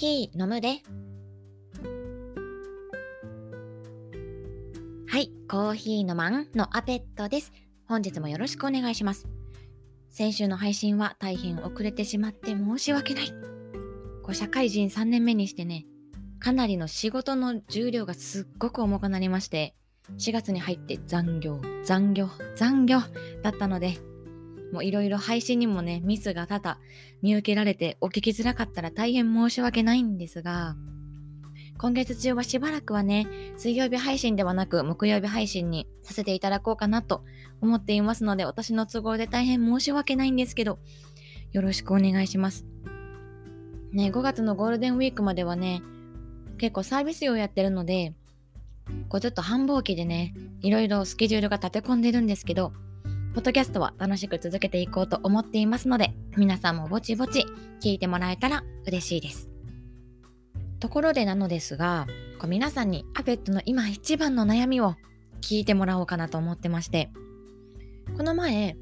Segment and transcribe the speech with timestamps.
[0.00, 0.78] ヒー飲むで。
[5.06, 7.52] はい、コーヒーのマンのアペットです。
[7.86, 9.28] 本日もよろしくお願いします。
[10.08, 13.28] 先週の配信は大変遅れてしまって申し訳ない。
[14.22, 15.84] こう社会人3年目にしてね、
[16.38, 19.74] かなりの仕事の重量がすっごく重くなりまして、
[20.16, 23.00] 4月に入って残業、残業、残業
[23.42, 23.98] だったので、
[24.72, 26.78] もういろいろ配信にもね、ミスが多々
[27.22, 30.76] 見受けられてお聞きづらかったら大変申し訳ないんですが、
[31.78, 37.24] 今月中はしばらくはね、水曜日配信ではなく木曜日配信にさせていただこうかなと
[37.62, 40.78] 思っていますので、私の都合で大変申し訳ないんですけど、
[41.52, 42.66] よろしくお願いします。
[43.92, 45.82] ね、5月のゴールデンウィークまではね、
[46.58, 48.14] 結構サービス業やってるので、
[49.08, 52.72] こうちょっと繁忙期でね、いろいろスケジュールが立て込んでるんですけど、
[53.32, 57.46] ポッドキャストは楽しく続けていこうと思っていますので、皆さんもぼちぼち
[57.80, 59.48] 聞いてもらえたら嬉しいです。
[60.80, 62.08] ところでなのですが、
[62.40, 64.96] こう皆さんにアペットの今一番の悩みを
[65.42, 67.12] 聞いてもらおうかなと思ってまして、
[68.16, 68.76] この前、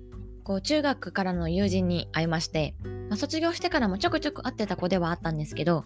[0.45, 2.75] こう中学からの友人に会いまして、
[3.11, 5.85] まあ、卒業してからもちょくちょく会ってた子ではあったんですけど、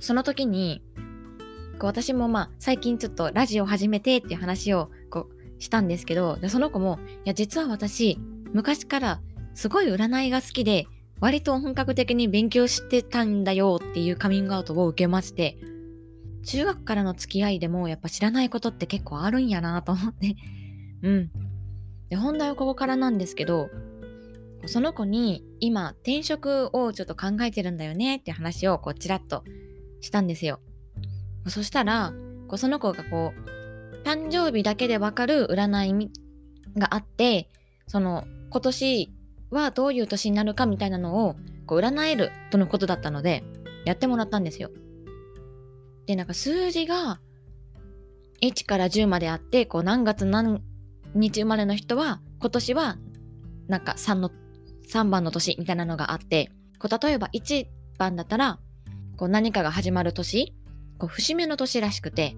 [0.00, 0.82] その時に、
[1.78, 4.90] こう私もまあ最近ちょっとラジオ始めてっていう話を
[5.60, 8.18] したんですけど、でその子も、いや実は私
[8.52, 9.20] 昔から
[9.54, 10.86] すごい占いが好きで、
[11.20, 15.58] 割と本格的に勉強してたんだよっていうカミングアウトを受けまして、
[16.44, 20.36] 中学からの付き合いでもやっぱ知らないことって結構あるんやなと思って。
[21.02, 21.30] うん。
[22.08, 23.68] で、本題はここからなんですけど、
[24.66, 29.44] その子に今転職をちょっと考えてるんだよねって話をこうちらっと
[30.00, 30.60] したんですよ。
[31.46, 32.12] そしたら、
[32.56, 33.59] その子がこう、
[34.04, 36.10] 誕生日だけでわかる占い
[36.76, 37.48] があって、
[37.86, 39.12] その今年
[39.50, 43.44] はどういう年になるかみたいなのをこう占えるとのことだったので、
[43.84, 44.70] やってもらったんですよ。
[46.06, 47.20] で、なんか数字が
[48.42, 50.62] 1から10まであって、こう何月何
[51.14, 52.96] 日生まれの人は今年は
[53.68, 54.30] なんか3の、
[54.88, 57.66] 3番の年みたいなのがあって、こう例えば1
[57.98, 58.58] 番だったら、
[59.16, 60.54] こう何かが始まる年、
[60.98, 62.36] こう節目の年らしくて、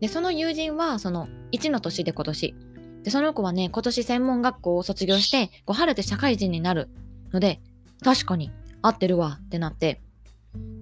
[0.00, 2.54] で、その友人はその1の年で今年、
[3.02, 6.88] で、その子はね、今年専門学校を卒業して、こう晴れて社会人になる
[7.32, 7.60] ので、
[8.02, 8.50] 確かに
[8.82, 10.00] 合ってるわってなって、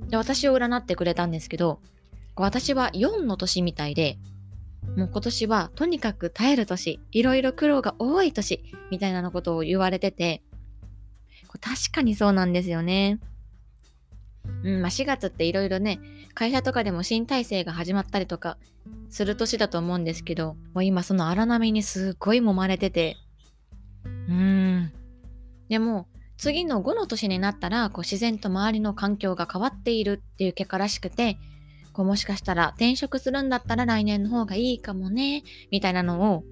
[0.08, 1.80] で、私を占ってくれたんですけど、
[2.36, 4.18] 私は4の年みたいで、
[4.96, 10.42] もう今年はとにかく耐える年、いろいろ苦労が多い年、みたいなのことを言われてて、
[11.60, 13.18] 確かにそうなんですよね。
[14.64, 16.00] うん、まあ4月っていろいろね、
[16.34, 18.59] 会社とかでも新体制が始まったりとか
[19.10, 23.16] する年だと思うんですけど、もう今その荒波にすっごい揉まれてて、
[24.28, 24.92] うん。
[25.69, 31.38] でも、次の5の年になったら、こう自然と周りの環境が変わっているっていう結果らしくて、
[31.92, 36.44] こうもしかしたら転職するんだったら来年の方がいいかもね、みたいなのを、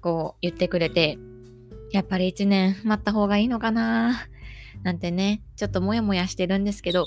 [0.00, 1.18] こう言ってくれて、
[1.90, 4.28] やっぱり1年待った方がいいのかな
[4.82, 7.06] なんてね、ちょっとモヤモヤしてるんですけど、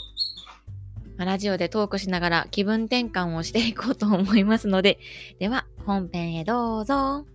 [1.18, 5.00] ラジオでトークしながら気分転換をしていこうと思いますので、
[5.40, 7.26] では本編へどうぞ。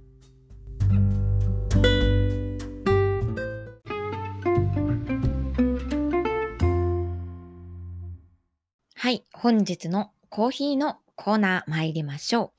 [8.95, 12.51] はい、本日のコーヒーのコーナー参りましょう。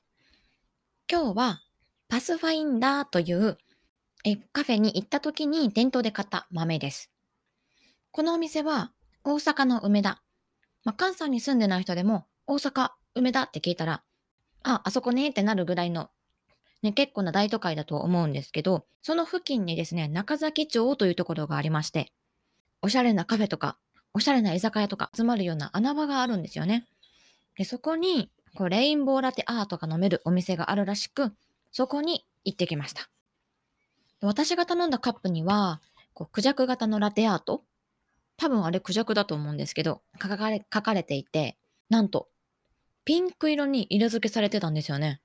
[1.12, 1.62] 今日は
[2.08, 3.58] パスファインダーという
[4.24, 7.12] えカフェに行った時に店頭で買った豆です。
[8.18, 8.90] このお店は
[9.24, 10.24] 大阪の梅田。
[10.84, 14.02] まあ、関西に住んでない人でも大阪梅田って聞いたら、
[14.64, 16.10] あ、あそこねってなるぐらいの、
[16.82, 22.12] ね、結構な大都会だと思うんですけど、その付近にですね、中崎町というところがありまして、
[22.82, 23.78] おしゃれなカフェとか、
[24.16, 26.88] おしゃれな居酒屋とか集まるような穴場があるんですよね。
[27.56, 31.36] で、そこに、こう、レインボーラテアートが飲めるお店があるらしく、
[31.72, 33.12] そこに行ってきました。
[34.22, 35.82] 私が頼んだカップには、
[36.16, 37.62] こう、クジャク型のラテアート
[38.38, 41.58] 多分あれクジャクだと思うんですけど、書かれ書かれていて、
[41.90, 42.30] なんと、
[43.04, 45.22] ピンク色に色付けされてたんですよね。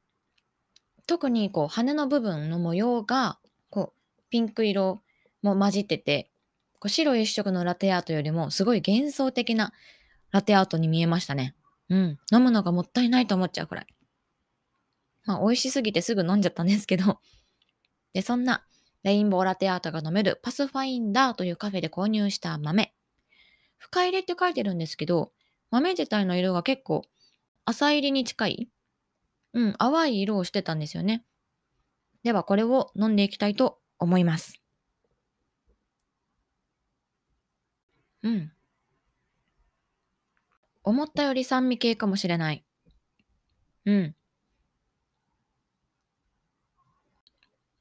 [1.07, 3.39] 特にこう羽の部分の模様が
[3.71, 5.03] こうピンク色
[5.43, 6.31] も混じってて
[6.79, 9.73] こう白一色のラテアートよりもすごい幻想的な
[10.31, 11.55] ラテアートに見えましたね。
[11.91, 12.19] うん。
[12.33, 13.87] 飲むのがもったいないと思っちゃうくらい。
[15.25, 17.21] まあ美味しすぎてすぐ飲んじゃったんですけど。
[18.15, 18.65] で、そんな
[19.03, 22.95] レインボーラテアートが飲めるパスファインダーというカフェで購入した豆。
[23.83, 25.33] 深入れって書いてるんですけど、
[25.71, 27.03] 豆自体の色が結構
[27.65, 28.69] 浅入りに近い、
[29.55, 31.25] うん、淡い色をしてたんですよね。
[32.23, 34.63] ではこれを飲んでいきたいと思います。
[38.23, 38.53] うん。
[40.85, 42.65] 思ったより酸味系かもしれない。
[43.85, 44.15] うん。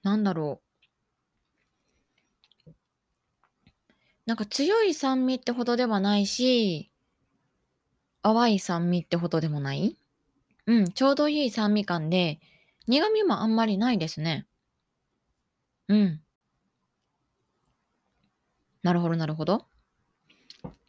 [0.01, 0.70] なんだろう。
[4.31, 6.89] なんか強い酸味ってほどではないし、
[8.23, 9.97] 淡い酸味ってほどでもない？
[10.67, 12.39] うん、ちょうどいい酸味感で、
[12.87, 14.47] 苦味もあんまりないですね。
[15.89, 16.21] うん。
[18.83, 19.65] なるほどなるほど。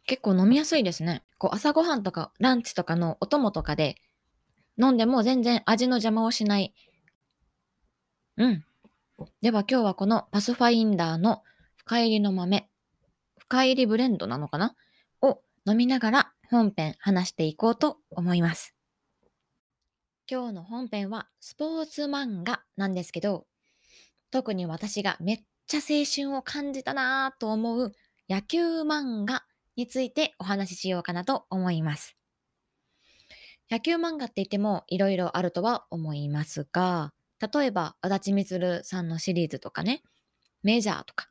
[0.05, 1.21] 結構飲みやすいですね。
[1.37, 3.97] こう朝ごはんとかランチとかのお供とかで
[4.81, 6.73] 飲んでも全然味の邪魔をしない。
[8.37, 8.63] うん。
[9.41, 11.43] では今日はこのパスファインダーの
[11.75, 12.69] 深入りの豆、
[13.53, 14.73] 深入りブレンドなのかな？
[15.21, 18.73] を飲みながら本編話していこうと思います。
[20.27, 23.45] 今日の本編はスポーツ漫画なんですけど、
[24.31, 27.91] 特に私がめっちゃ青春を感じたなぁと思う
[28.27, 29.43] 野球漫画
[29.75, 32.17] についてお話ししようかなと思います。
[33.69, 40.01] 野球漫画って言ってもいろいろあるとは思いますが、例えば足立みつるさんのシリーズとかね、
[40.63, 41.29] メジャーとか、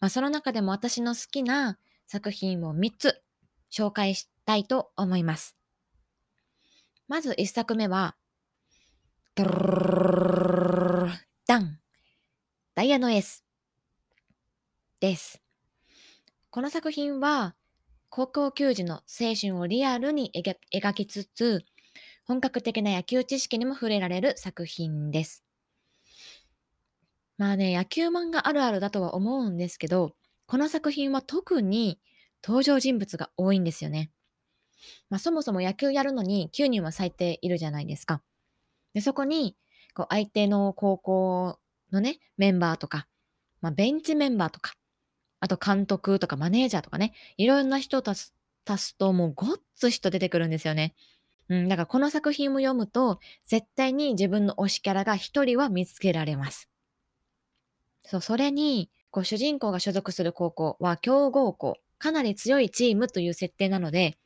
[0.00, 3.22] まあ、その中でも私の好きな作品を3つ
[3.70, 5.56] 紹介したいと思います。
[7.08, 8.16] まず1作目は、
[11.46, 11.78] ダン
[12.74, 13.44] ダイヤのエース
[15.00, 15.40] です。
[16.50, 17.54] この作品は、
[18.08, 21.64] 高校球児の青春をリアルに描きつつ、
[22.24, 25.43] 本格的な野球知識にも触れられる作品です。
[27.36, 30.14] まあね、野球漫画あるあるだとは思うんですけど、
[30.46, 31.98] この作品は特に
[32.42, 34.10] 登場人物が多いんですよね。
[35.10, 38.22] まあ、そもそも野球やるのに9人は最低いるじゃないですか。
[38.92, 39.56] で、そこに、
[39.94, 41.58] こう相手の高校
[41.92, 43.06] のね、メンバーとか、
[43.60, 44.74] まあ、ベンチメンバーとか、
[45.40, 48.34] あと監督とかマネージャーとかね、いろんな人を足す
[48.66, 50.94] 足すともうごっつ人出てくるんですよね。
[51.48, 56.68] うん、だからこの作品を読むと、絶対に自分の推しキャラが一人は見つけられます。
[58.04, 64.18] そう、それに、こう主人公が所属する高校は強豪校、かなり強いチームという設定なので、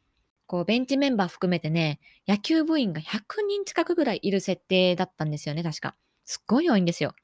[0.46, 5.94] こうベンチメンバー含めてね、野球部員が100人近くぐらいいる設定だったんですよね、確か。
[6.24, 7.14] すっごい多いんですよ。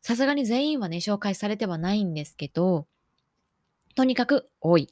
[0.00, 2.86] さすがに全員はね、紹介されてはないんですけど、
[3.94, 4.88] とにかく多い。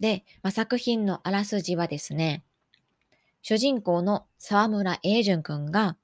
[0.00, 2.44] で、まあ、作品のあらすじはですね、
[3.40, 5.96] 主人公の沢村栄淳くんが、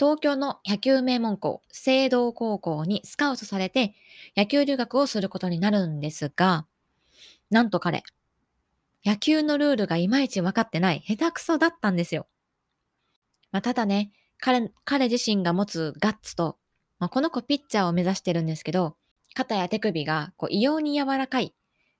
[0.00, 3.94] 東京の野球名門校、聖堂高校にスカウトされて
[4.34, 6.66] 野球留学をすることになるんですが、
[7.50, 8.02] なんと彼、
[9.04, 12.26] 野球のルールがいまいち分かってない下手くそだったんですよ。
[13.52, 16.56] まあ、ただね、彼、彼自身が持つガッツと、
[16.98, 18.96] まあ、この子ピッチャーを目指してるんですけど、
[19.34, 21.54] 肩や手首がこう異様に柔らかい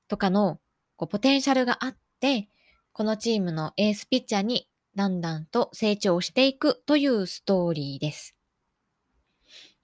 [0.09, 0.59] とかの
[0.97, 2.49] こうポテンシャルがあって、
[2.95, 4.70] このチームのエースピッチャーに
[5.01, 8.37] だんだんと成長していくというストーリーです。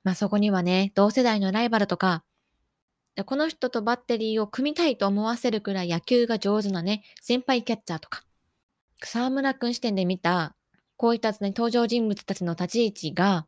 [0.04, 2.22] まあそこにはね、同世代のライバルとか、
[3.24, 8.24] この人とバッテリーを組みたいと思わせるくらい野球が上手なね、先輩キャッチャーとか、
[9.02, 10.54] 沢村くん視点で見た、
[10.98, 13.46] こういった、ね、登場人物たちの立ち位置が、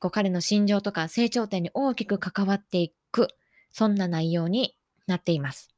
[0.00, 3.28] こう彼の心情とか成長点に大きく関わっていく、
[3.72, 5.70] そんな内容になっています。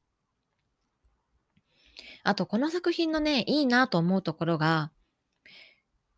[2.24, 4.90] あと、この作品のね、いいなと思うところが、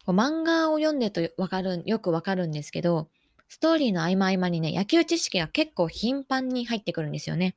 [0.04, 3.08] こう漫画を読んでとわかる、よくわかるんですけど、
[3.48, 7.56] ストーリーの合間合間にね、野球知識が結構頻繁に入ってくるんですよね。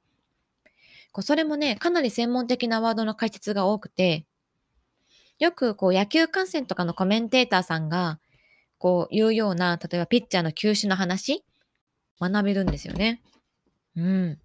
[1.11, 4.25] こうそれもね、かなり専門的なワードの解説が多くて、
[5.39, 8.19] よくこう野球観戦とかのコメンテーターさんが、
[8.77, 11.43] こう言うような、例えばピッチャーの球種の話、
[12.19, 13.21] 学べるんですよね。
[13.95, 14.39] うん。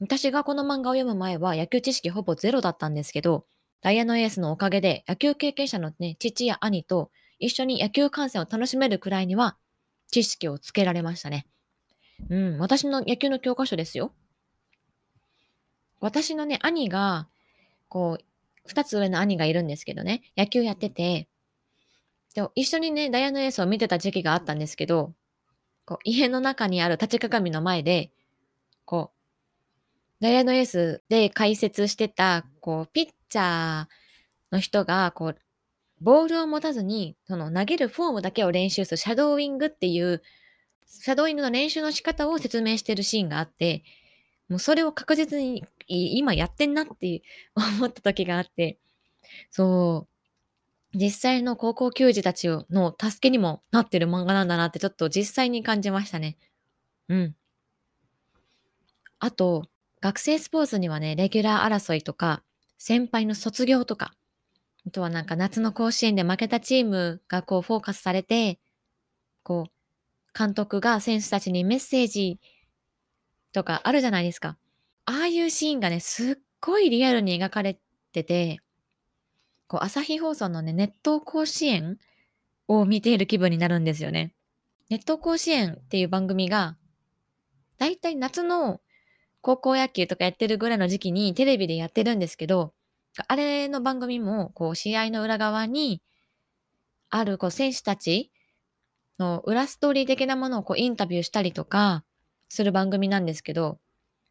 [0.00, 3.46] 私がこの漫画を読む前は野球知識ほぼゼロだったんですけど、
[3.84, 9.58] ダイヤのエースのおかげで野球経験者のね、父や兄と一緒に野球観戦を楽しめるくらいには
[10.10, 11.46] 知識をつけられましたね。
[12.30, 14.14] うん、私の野球の教科書ですよ。
[16.00, 17.28] 私のね、兄が、
[17.88, 18.24] こう、
[18.64, 21.28] 二つ上の兄がいるんですけどね、野球やってて、
[22.34, 25.12] で一緒にね、ダイヤのエースを見てた時期があったんですけど、
[25.84, 28.12] こう家の中にある立ち鏡の前で、
[28.86, 33.86] こう、ダイヤのエースで解説してた、こう、ピッチャー
[34.52, 35.38] の人が、こう、
[36.00, 40.22] ボールを持たずに、その投げるフォームだけを練習するシャドーイングっていう、
[40.86, 43.82] シャドーイングの練習の仕方を説明してるシーンがあって、
[44.48, 47.22] もうそれを確実に今やってんなって
[47.56, 48.78] 思った時があって、
[49.50, 50.06] そ
[50.94, 56.36] う、実際の高校球児たちの助けにもなってる漫画なんだなってちょっと実際に感じましたね。
[57.08, 57.34] うん。
[59.18, 59.64] あと、
[60.00, 62.42] 学生スポーツにはね、レギュラー争いとか、
[62.86, 64.12] 先輩の卒業とか、
[64.86, 68.60] あとはなんか夏の甲子園で負けたチームがこうフォーカスされて、
[69.42, 72.38] こう、監督が選手たちにメッセージ
[73.54, 74.58] とかあるじゃないですか。
[75.06, 77.80] ああいうシーンがね、すっごいリアルに描かれ
[78.12, 78.58] てて、
[79.66, 81.96] こう、朝日放送のね、熱湯甲子園
[82.68, 84.34] を見ている気分になるんですよね。
[84.90, 86.76] 熱湯甲子園っていう番組が、
[87.78, 88.82] だいたい夏の
[89.44, 92.72] 高校野球とかやってるぐらいの時期にテレビでやってるんですけど、
[93.28, 96.02] あれの番組も、こう、試合の裏側に、
[97.10, 98.32] ある、こう、選手たち
[99.18, 102.04] の裏ストーリー的なものをこうインタビューしたりとか
[102.48, 103.78] する番組なんですけど、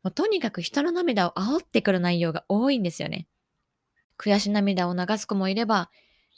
[0.04, 3.28] もうとにかく人の涙を煽ってくる内容が多いんですよね。
[4.18, 5.90] 悔し涙を流す子もいれば、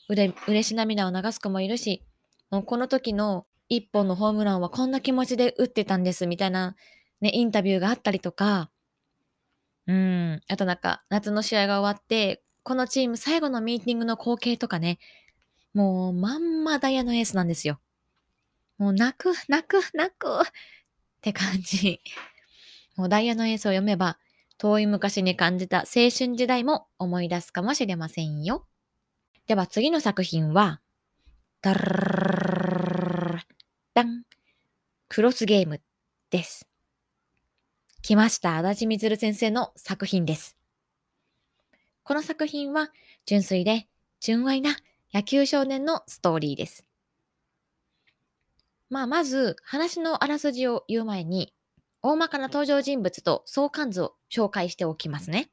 [0.07, 2.03] うれ嬉し涙を流す子もいるし、
[2.51, 6.75] もうこの時の一本のホームランはこんな気持ちで打ってたんですみたいな
[7.21, 8.69] ね、インタビューがあったりとか、
[9.87, 14.99] うん、あとなんか夏の試合が終わって、このチーム最後のミーティングの光景とかね、
[15.73, 17.79] もうまんまダイヤのエースなんですよ。
[18.77, 20.45] もう泣く、泣く、泣くっ
[21.21, 22.01] て感じ。
[22.95, 24.17] もうダイヤのエースを読めば、
[24.57, 28.65] 遠い昔に感じた青春時代も思い出すかもしれませんよ。
[29.47, 30.81] では次の作品は、
[31.61, 33.39] ダル
[33.93, 34.23] ダン、
[35.07, 35.81] クロスゲーム
[36.29, 36.67] です。
[38.05, 38.57] 来ました。
[38.57, 40.55] 足立みずる先生の作品です。
[42.03, 42.91] この作品は
[43.25, 43.87] 純粋で
[44.19, 44.75] 純愛な
[45.11, 46.85] 野球少年のストーリーです。
[48.91, 51.55] まあ、まず話のあらすじを言う前に、
[52.03, 55.49] 大まかな登場人物と相関図を紹介しておきますね。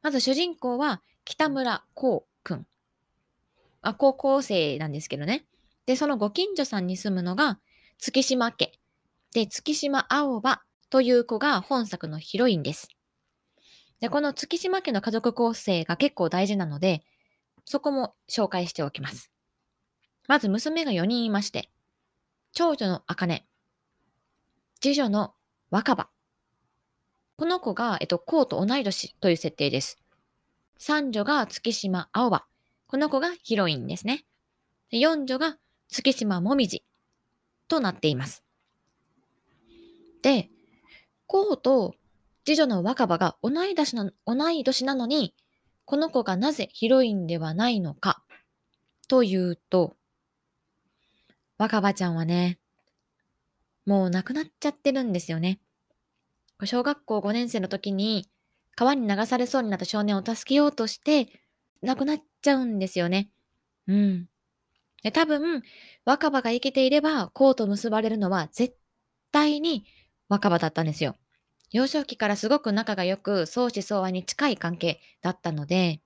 [0.00, 2.66] まず主人公は北村光くん。
[3.82, 5.44] あ、高校生なんですけどね。
[5.84, 7.58] で、そのご近所さんに住むのが
[7.98, 8.72] 月島家。
[9.34, 10.62] で、月島青葉
[10.96, 12.88] という子が本作のヒロインです。
[14.00, 17.04] で、この月島家の家族構成が結構大事なので、
[17.66, 19.30] そこも紹介しておきます。
[20.26, 21.70] まず娘が4人いまして、
[22.54, 23.44] 長女の茜、
[24.80, 25.34] 次女の
[25.68, 26.08] 若葉。
[27.36, 29.98] この子が、えっと、こうと同い年という設定です。
[30.78, 32.46] 三女が月島青葉。
[32.86, 34.24] この子がヒロインですね。
[34.90, 35.58] 四女が
[35.90, 36.84] 月島もみじ
[37.68, 38.42] となっています。
[40.22, 40.48] で、
[41.26, 41.94] こうと
[42.44, 45.34] 次女の若葉が同い年な同い年なのに、
[45.84, 48.22] この子がなぜヒロインではないのか
[49.08, 49.96] というと、
[51.58, 52.58] 若葉ちゃんはね、
[53.84, 55.60] もう亡くなっちゃってるんですよね。
[56.64, 58.28] 小学校5年生の時に
[58.76, 61.28] 川に流されそうになった少年を助けようとして
[61.82, 63.30] 亡くなっちゃうんですよね。
[63.88, 64.28] うん。
[65.02, 65.62] で多分、
[66.04, 68.76] 若葉が生きていれば、こうと結ばれるのは絶
[69.32, 69.84] 対に
[70.28, 71.16] 若葉だったんですよ。
[71.72, 76.00] 幼少期からすごく仲が良く、相思相愛に近い関係だったので、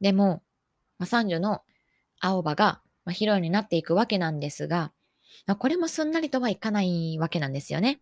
[0.00, 0.42] でも、
[0.98, 1.62] まあ、三女の
[2.20, 4.92] 青葉がまあ、ヒロインになっていくわけなんですが、
[5.46, 8.00] まあ、これもすんなりとはいかないわけなんですよね。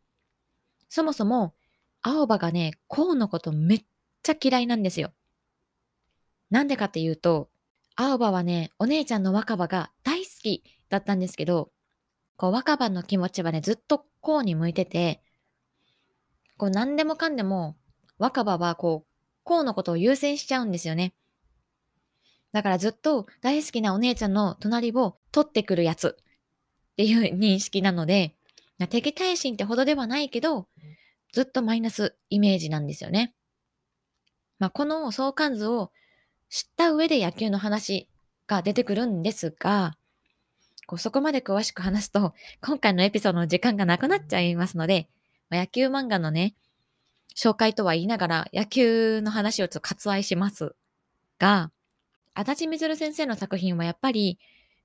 [0.88, 1.54] そもそも、
[2.02, 3.84] 青葉がね、こうのことめっ
[4.22, 5.12] ちゃ嫌いなんですよ。
[6.50, 7.48] なんでかっていうと、
[7.96, 11.70] 青葉はね、お姉ちゃんの若葉が大好きだったんですけど、
[12.38, 15.20] こう若葉の気持ちはね、ずっとこうに向いてて、
[16.56, 17.76] こう何でもかんでも
[18.16, 19.08] 若葉はこう、
[19.42, 21.14] こうのことを優先しちゃうんですよね。
[22.52, 26.16] だからずっと大好きなお姉ちゃんの隣を取ってくるやつ
[26.92, 28.36] っていう認識なので、
[28.88, 30.68] 敵対心ってほどではないけど、
[31.32, 33.34] ずっとマイナスイメージなんですよね。
[34.60, 35.90] まあ、この相関図を
[36.48, 38.08] 知った上で野球の話
[38.46, 39.97] が出てくるんですが、
[40.88, 42.32] こうそこまで詳しく話すと、
[42.64, 45.06] 今回のエピソードの時間がなくなっちゃいますので、
[45.50, 46.54] ま、野球漫画のね、
[47.36, 50.74] 紹介とは言いながら野球の話をちょっと割愛します
[51.38, 51.70] が、
[52.32, 54.38] 足立みずる先生の作品はやっぱり、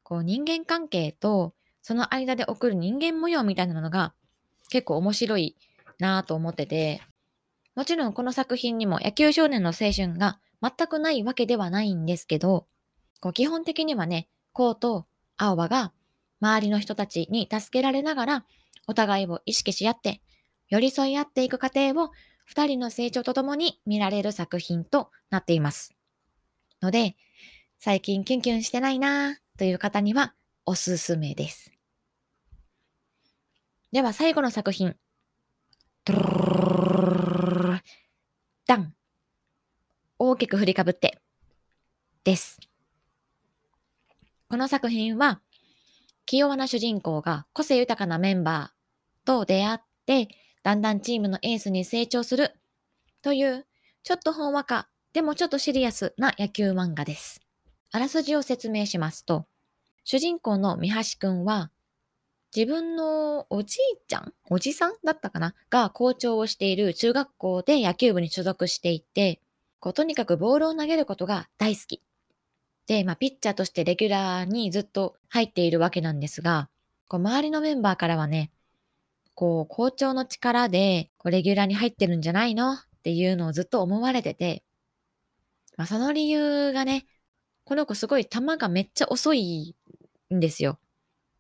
[0.04, 4.14] こう人間関係とその間で起こる人間模様みたいなのが
[4.70, 5.56] 結構面白い
[6.00, 7.02] なぁと思ってて、
[7.76, 12.68] もちろんこの作品にも野球少年の青春が全くないわけではないんですけど、
[13.22, 15.94] こう基本的にはね、こうと青葉が
[16.42, 18.46] 周りの人たちに助けられながら
[18.88, 20.22] お互いを意識し合って
[20.70, 22.12] 寄り添い合っていく過程を
[22.46, 25.96] 二人の成長とともに見られる作品となっています。
[26.82, 27.16] ので、
[27.80, 30.34] 最近キュンキュンしてないなぁという方には
[30.66, 31.72] おすすめです。
[33.92, 34.96] では最後の作品。
[38.66, 38.94] ダン。
[40.18, 41.20] 大きく振りかぶって。
[42.24, 42.60] です。
[44.54, 45.42] この作品は、
[46.28, 50.28] 気弱な主人公が個性豊かなメンバーと出会って、
[50.62, 52.52] だんだんチームのエースに成長する
[53.24, 53.66] という、
[54.04, 57.42] ちょっとほんわかでもちょっとシリアスな野球漫画です。
[57.92, 59.48] あらすじを説明しますと、
[60.04, 61.72] 主人公の三橋くんは、
[62.56, 69.42] 自分のおじいちゃんおじさんだったかなが校長をしている中学校で野球部に所属していて、
[69.80, 72.04] こうとにかくボールを投げることが大好き。
[72.88, 76.70] で、まあ、ピッチャーとしてレギュラーにずっと入っているわけなんですが、
[77.08, 78.52] こう周りのメンバーからはね、
[79.36, 82.74] こう、校長の力で、こう、レギュラーに入ってるんじゃないの？
[82.74, 84.64] っていうのをずっと思われてて、
[85.76, 87.06] まあ、その理由がね、
[87.66, 89.76] この子すごい球がめっちゃ遅い
[90.34, 90.78] んですよ。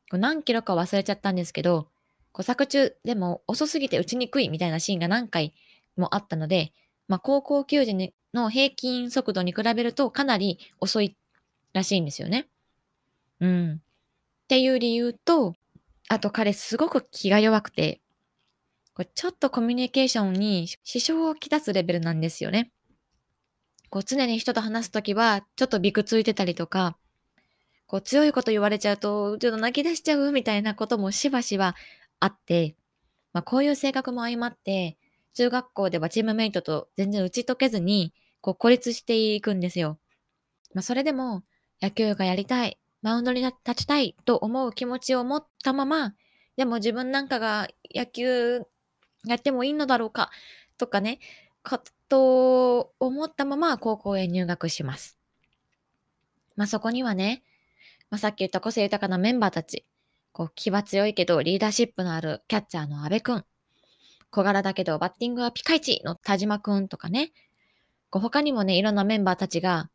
[0.09, 1.87] こう何キロか忘れちゃったんですけど、
[2.31, 5.53] こう作中でも遅すぎて打ちにくいみたいなシーンが何回
[5.95, 6.73] もあったので、
[7.07, 11.15] まあ、高校球児の平均速度に比べるとかなり遅い
[11.73, 12.47] らしいんですよね。
[13.39, 13.73] うん。
[13.73, 15.55] っていう理由と、
[16.09, 18.01] あと彼すごく気が弱くて、
[18.93, 22.71] これちょっとコミュニケーションに支障をきたすレベルなんですよね。
[23.89, 26.97] こう常に人と話すときはちょっとびくついてたりとか、
[27.87, 31.75] こう強いこと言われちゃうとちょっと泣き出しちゃうみたいなこともしばしば
[32.19, 32.75] あって、
[33.33, 34.97] まあこういう性格も相まって、
[35.33, 39.97] 中学校ではチームメイトと全然打ち解けずに、こう孤立していくんですよ。
[40.75, 41.43] まあそれでも
[41.83, 46.13] 野球がやりたい、マウンドに立ちたいと思う気持ちを持ったまま、
[46.55, 48.61] でも自分なんかが野球
[49.25, 50.31] やってもいいのだろうか、
[50.77, 51.19] とかね、
[51.61, 55.17] こと思ったまま高校へ入学します。
[56.55, 57.43] まあそこにはね、
[58.09, 59.85] まあ、さっき言った個性豊かなメンバーたち、
[60.31, 63.43] こう気は強いけどリーダーシップのあるキャッチャーの阿部くん、
[64.29, 67.33] 小柄だけどバッティングはピカイチの田島くんとかね、
[68.09, 69.89] こう他にもね、いろんなメンバーたちが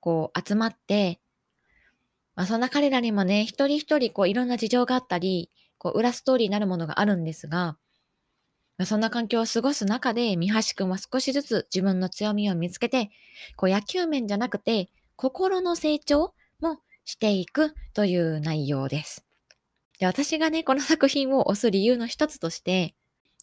[0.00, 1.20] こう集まって、
[2.34, 7.76] まあ、そんな彼らにもね、一人一人こういろんな事情があったり、こう裏ストーリーになるものがあるんですが、
[8.78, 13.10] まあ、そんな環境を過ごす中で、三橋くんは少しずつ自分の強みを見つけて、
[13.56, 19.24] こう野球面じゃなくて、心の成長もしていくという内容です。
[19.98, 22.94] で私がね、この作品を推す理由の一つとして、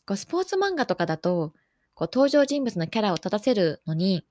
[0.06, 1.54] こうスポーツ漫画とかだと、
[1.93, 4.25] こう登場人物のキャラを立たせるのに、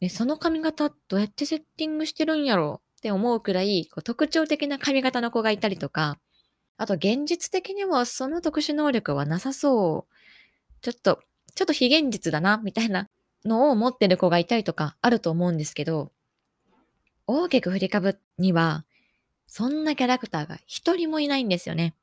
[0.00, 6.20] ね、その髪型どうやってセッティングしてるんやろって思うくらいこう特徴的な髪型の子がいたりとか、
[6.76, 10.14] あと現実的にはその特殊能力はなさそう。
[10.82, 11.18] ちょっと、
[11.56, 13.08] ちょっと非現実だな、みたいな
[13.44, 16.12] のを持ってる子がいたりとかあると思うんですけど、
[17.26, 18.84] 大きく振りかぶには、
[19.48, 21.96] そんなキャラクターが一人もいないんですよね。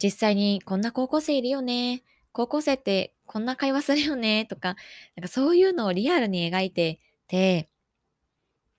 [0.00, 2.04] 実際にこんな高校生いるよね。
[2.30, 4.46] 高校生ってこんな会話するよね。
[4.46, 4.76] とか、
[5.16, 7.68] なんかそういうのをリアルに描いてて、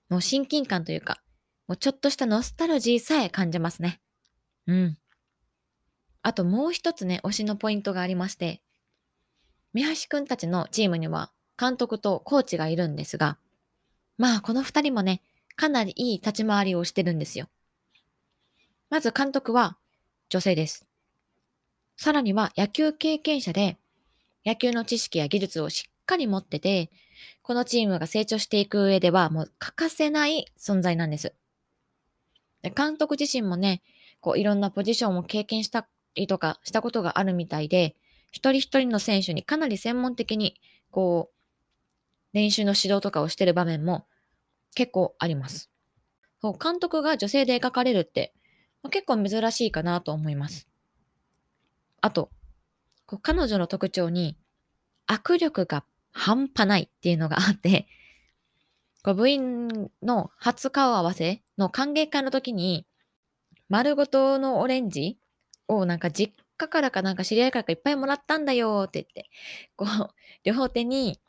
[0.08, 1.20] もう親近感というか、
[1.68, 4.00] もうちょっとしたノスタルジーさえ感じますね。
[4.66, 4.98] うん。
[6.22, 8.60] あともう一つね、推しのポイントがありまして、
[9.72, 13.38] 三橋くんたちのチームには監督とコーチがいるんですが、
[14.18, 15.22] まあこの二人もね、
[15.56, 17.48] かなりいい立ち回りをしてるんですよ。
[18.90, 19.76] まず監督は
[20.28, 20.86] 女性です。
[21.96, 23.78] さらには野球経験者で、
[24.44, 26.90] 野球の知識や技術をしっかり持ってて、
[27.42, 31.34] このチームが成長していく上ではもう欠かせない存在なんです。
[32.66, 33.80] で監督自身もね、
[34.18, 37.94] こういろんなポジションを経験したりとかしたことがあるみたいで、
[38.32, 44.08] 一人一人の選手にかなり専門的に、こう、練習の指導とかをしてる場面も
[44.74, 45.70] 結構あります。
[46.42, 48.34] そう監督が女性で描かれるって、
[48.82, 50.66] まあ、結構珍しいかなと思います。
[52.00, 52.30] あと、
[53.06, 54.36] こう彼女の特徴に、
[55.06, 57.86] 握力が半端ないっていうのがあって、
[59.04, 62.86] こう部員の初顔合わせの歓迎会の時に、
[63.68, 65.18] 丸ごとのオレンジ
[65.68, 69.30] をなんか実家からかなんか知り合いからかいっぱいもらったんだよって言って、
[69.76, 70.14] こう、
[70.44, 71.20] 両手に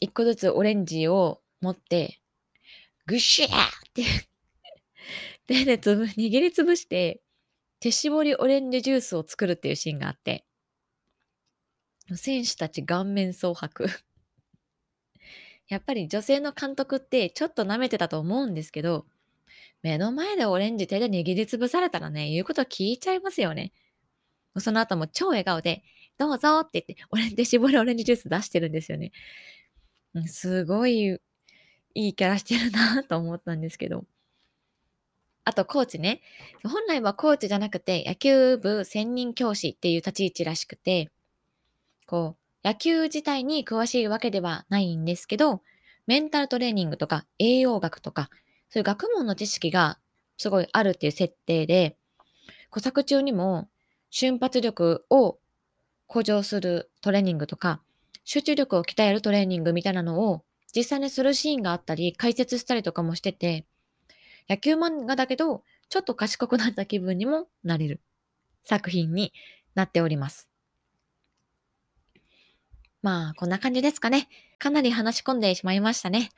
[0.00, 2.20] 一個ずつオレンジを持って、
[3.06, 4.04] ぐしゃーって
[5.46, 7.20] 手でつぶ、握りつぶして、
[7.78, 10.44] 手絞りオレンジジュースを作るっていうシーンがあって、
[12.14, 13.88] 選手たち顔面蒼白。
[15.68, 19.06] やっぱり女性の監督ってちょっと舐めてたと思うんですけど、
[19.82, 23.72] 目の前でオレンジ手で握りつぶされたらね、言うこと聞いちゃいますよね。
[24.58, 25.82] その後も超笑顔で、
[26.18, 29.12] どうぞって言って、オレンジ絞りオレンジジュース出してるんですよね。
[30.26, 31.18] すごい
[31.94, 34.04] いいキャラしてるなと思ったんですけど。
[35.44, 36.20] あと、コーチね。
[36.64, 41.10] 本来はコーチじゃなくて、野球部専任教師っていう立ち位置らしくて、
[42.06, 45.62] こう、野球自体に詳しいわけではないんですけど、
[46.06, 48.28] メンタルトレーニングとか栄養学とか、
[48.76, 49.98] そういう学問の知識が
[50.36, 51.96] すごいあるっていう設定で、
[52.68, 53.70] 小作中にも
[54.10, 55.38] 瞬発力を
[56.06, 57.80] 向上するトレーニングとか、
[58.24, 63.64] 集中力を鍛えるトレーニングみたいなのを実際にするシーンがあったり、解説したりとかもしてて、
[64.46, 68.02] 野球漫画だけど、ちょっと賢くなった気分にもなれる
[68.62, 69.32] 作品に
[69.74, 70.50] なっております。
[73.00, 74.28] まあ、こんな感じですかね。
[74.58, 76.30] かなり話し込んでしまいましたね。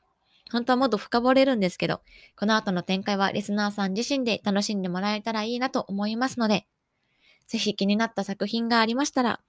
[0.50, 2.00] 本当はもっと深掘れるんですけど、
[2.36, 6.66] この後の展開はリスナーさん自身で楽しんでもらえたらいいなと思いますので、
[7.46, 9.40] ぜひ気になった作品がありましたら、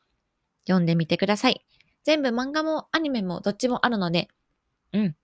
[0.66, 1.66] 読んでみてください。
[2.04, 4.30] 全部漫画もアニメもどっちもあるので、
[4.94, 5.16] うん。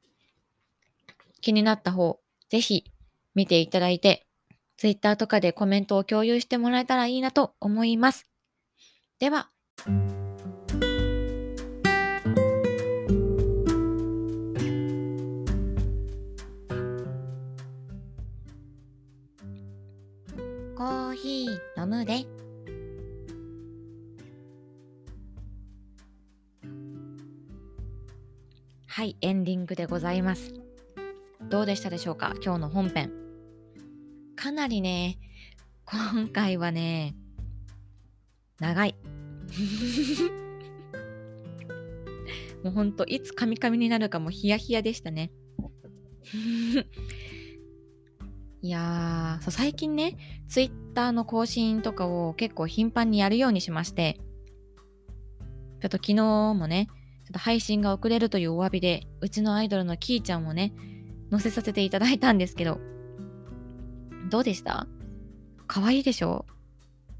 [1.41, 2.91] 気になった方、ぜひ
[3.33, 4.25] 見ていただいて、
[4.77, 8.27] Twitter とかでコメントを共有してもらえたらいいなと思います。
[9.19, 9.49] では、
[20.75, 22.25] コーヒー飲むで。
[28.85, 30.53] はい、エンディングでございます。
[31.49, 32.33] どうでしたでしょうか？
[32.43, 33.13] 今日の本編。
[34.35, 35.17] かなりね、
[35.85, 37.15] 今回はね、
[38.59, 38.95] 長い。
[42.65, 45.31] もうほんと、いつカミカミになるかもヒヤヒヤでしたね。
[48.65, 54.19] いやーそう最近ね、ツイッターの更新とかを結構頻繁にやるようにしまして、
[55.81, 56.15] ちょっと昨日
[56.55, 56.87] もね、
[57.25, 60.73] ちょっと配信が遅れるというお詫びで、うちのアイドルのキーちゃんをね、
[61.29, 62.79] 載せさせていただいたんですけど、
[64.31, 64.87] どうでした？
[65.67, 66.47] 可愛いでしょ？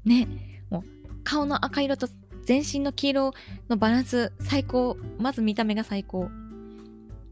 [0.04, 0.26] ね、
[0.68, 0.82] もう
[1.22, 2.08] 顔の赤色と
[2.44, 3.34] 全身の黄色
[3.68, 4.96] のバランス最高。
[5.20, 6.28] まず見た目が最高。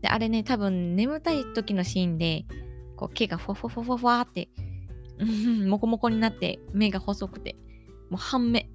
[0.03, 2.45] で、あれね、多分眠たい時のシーンで、
[2.97, 4.49] こう毛がフォフォフォフォファーって、
[5.67, 7.57] モコモコになって目が細くて、
[8.11, 8.69] もう半目。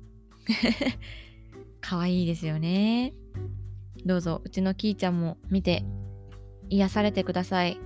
[1.82, 3.14] 可愛いですよね。
[4.06, 5.84] どうぞ、うちのキーちゃんも見て
[6.70, 7.80] 癒されてください。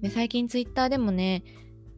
[0.00, 1.44] で最近ツイッターでもね、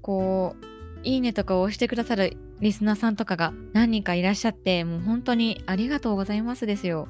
[0.03, 0.65] こう、
[1.05, 7.09] いいねとかを押してくださるリスナーさんとかが何人かいらっしゃって、もう本当にありがとうございますですよ。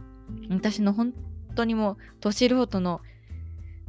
[0.50, 1.12] 私の本
[1.54, 3.00] 当にもう、都市ロートの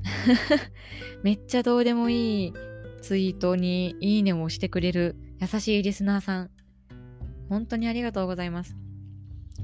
[1.23, 2.53] めっちゃどうでもいい
[3.01, 6.51] ツイートにいいねを押してくれる優しいリスナーさん。
[7.49, 8.75] 本当にありがとうございます。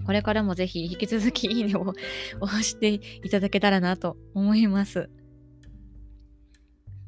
[0.06, 1.94] これからもぜひ引き続きいいねを
[2.40, 5.10] 押していただけたらなと思います。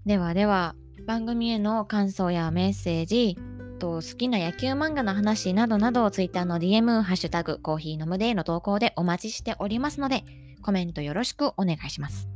[0.06, 3.38] ではでは、番組への感想やメッセージ、
[3.84, 10.24] と好きな野球漫画の話などなどを Twitter の DM、ハッシュタグ、コーヒー飲むでの投稿でお待ちしておりますので、
[10.62, 12.33] コメントよろしくお願いします。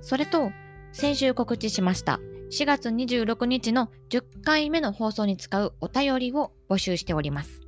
[0.00, 0.52] それと、
[0.92, 2.18] 先週告知しました
[2.50, 7.60] 4月26日の10回目の放送に使うお便りを募集しております。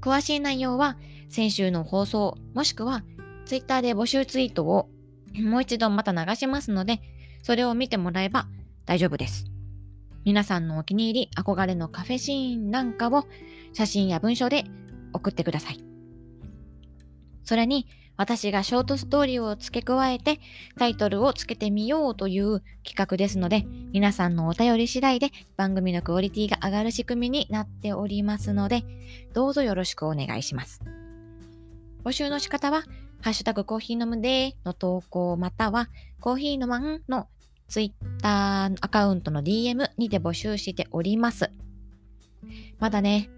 [0.00, 0.96] 詳しい内容は
[1.28, 3.04] 先週の放送もしくは
[3.44, 4.88] Twitter で募集ツイートを
[5.40, 7.00] もう一度また流しますので、
[7.42, 8.48] それを見てもらえば
[8.84, 9.46] 大丈夫です。
[10.24, 13.26] 皆さんのお気に入り、憧れのカフェシーンなんかを
[13.72, 14.64] 写真や文章で
[15.12, 15.84] 送ってください。
[17.44, 17.86] それに、
[18.16, 20.40] 私がショートストーリーを付け加えて
[20.78, 28.84] タイトルをつけてみようという企画ですので、皆さんのお便り次第で番組のクオリティが上がる仕組みになっておりますので、
[29.34, 30.80] どうぞよろしくお願いします。
[32.04, 32.82] 募集の仕方は、
[33.20, 35.88] ハッシュタグコーヒー飲むでの投稿または、
[36.20, 37.28] コーヒーのマンの
[37.68, 41.50] ツイッターアカウントの DM にて募集しております。
[42.78, 43.28] まだね、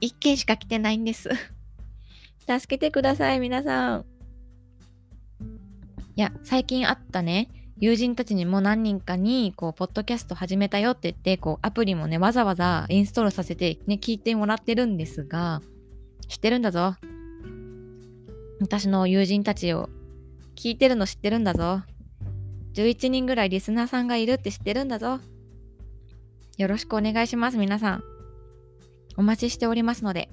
[0.00, 1.30] 1件しか来てないんです。
[2.48, 4.04] 助けてください、皆さん。
[6.14, 15.60] いや、最近あったね、友人たちにも何人かに、こう、ポッドキャスト始めたよって言って、こう、アプリもね、わざわざインストールさせて、ね、聞いてもらってるんですが、
[16.28, 16.94] 知ってるんだぞ。
[18.60, 19.90] 私の友人たちを
[20.54, 21.82] 聞いてるの知ってるんだぞ。
[22.72, 25.20] 11人ぐらいリスナーさんがいるって知ってるんだぞ。
[26.56, 28.04] よろしくお願いします、皆さん。
[29.18, 30.30] お待ちしておりますので。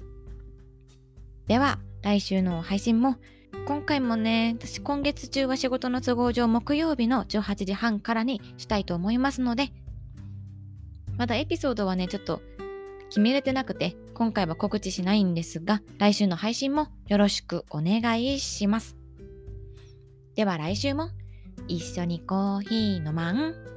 [1.46, 3.16] では、来週の配信も
[3.66, 9.70] 今回もね、私今月中は仕事の都合上木曜日の18時半からにしたいと思いますので、
[11.16, 12.42] まだエピソードはね、ちょっと
[13.08, 18.96] 決めれてなくて、今回は告知しないんですが、来週の配信もよろしくお願いします。
[20.34, 21.08] では来週も
[21.68, 23.73] 一緒にコーヒー飲まん？